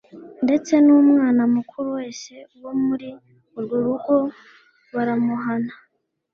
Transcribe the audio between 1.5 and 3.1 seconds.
mukuru wese wo muri